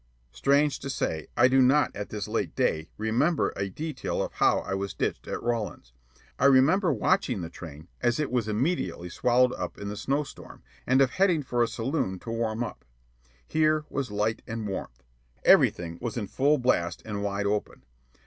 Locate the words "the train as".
7.41-8.19